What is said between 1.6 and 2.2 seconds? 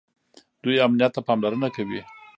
کوي.